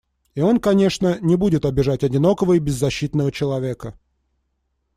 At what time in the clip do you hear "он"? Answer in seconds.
0.41-0.59